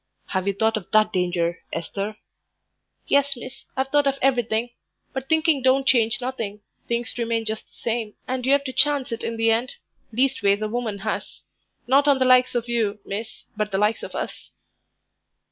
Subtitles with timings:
[0.29, 2.17] "Have you thought of that danger, Esther?"
[3.05, 4.71] "Yes, miss, I've thought of everything;
[5.13, 6.61] but thinking don't change nothing.
[6.87, 9.75] Things remain just the same, and you've to chance it in the end
[10.11, 11.41] leastways a woman has.
[11.85, 14.49] Not on the likes of you, miss, but the likes of us."